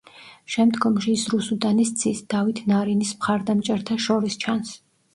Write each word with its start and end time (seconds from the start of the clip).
შემდგომში 0.53 1.13
ის 1.17 1.25
რუსუდანის 1.33 1.93
ძის 2.05 2.23
დავით 2.37 2.65
ნარინის 2.75 3.15
მხარდამჭერთა 3.23 4.03
შორის 4.11 4.43
ჩანს. 4.47 4.79